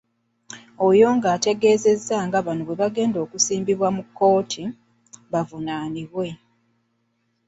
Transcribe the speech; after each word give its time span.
Onyango 0.85 1.27
ategeezezza 1.35 2.15
nga 2.27 2.39
bano 2.45 2.61
bwe 2.65 2.79
bagenda 2.81 3.17
okusimbibwa 3.25 3.89
mu 3.95 4.03
kkooti, 4.05 4.63
bavunaanibwe. 5.31 6.27